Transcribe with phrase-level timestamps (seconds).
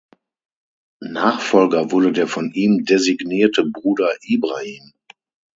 [1.03, 4.93] Nachfolger wurde der von ihm designierte Bruder Ibrahim.